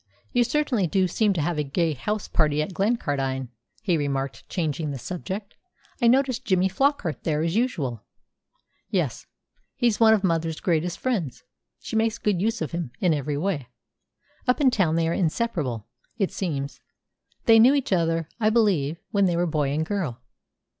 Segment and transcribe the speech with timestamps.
[0.33, 3.49] "You certainly do seem to have a gay house party at Glencardine,"
[3.83, 5.53] he remarked, changing the subject.
[6.01, 8.03] "I noticed Jimmy Flockart there as usual."
[8.89, 9.27] "Yes.
[9.75, 11.43] He's one of mother's greatest friends.
[11.81, 13.67] She makes good use of him in every way.
[14.47, 15.85] Up in town they are inseparable,
[16.17, 16.79] it seems.
[17.45, 20.19] They knew each other, I believe, when they were boy and girl."